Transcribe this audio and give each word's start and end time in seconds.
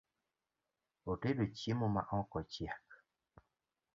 Otedo 1.11 1.43
chiemo 1.57 1.85
ma 1.95 2.03
ok 2.19 2.31
ochiek 2.39 2.87